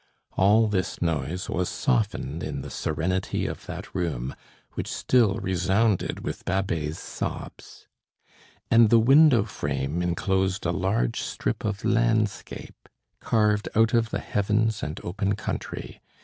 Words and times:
All 0.31 0.67
this 0.67 0.99
noise 0.99 1.47
was 1.47 1.69
softened 1.69 2.41
in 2.41 2.63
the 2.63 2.71
serenity 2.71 3.45
of 3.45 3.67
that 3.67 3.93
room, 3.93 4.33
which 4.73 4.91
still 4.91 5.35
resounded 5.35 6.21
with 6.21 6.43
Babet's 6.43 6.97
sobs. 6.97 7.87
And 8.71 8.89
the 8.89 8.97
window 8.97 9.43
frame 9.43 10.01
enclosed 10.01 10.65
a 10.65 10.71
large 10.71 11.19
strip 11.21 11.63
of 11.63 11.85
landscape, 11.85 12.89
carved 13.19 13.69
out 13.75 13.93
of 13.93 14.09
the 14.09 14.19
heavens 14.21 14.81
and 14.81 14.99
open 15.05 15.35
country. 15.35 16.01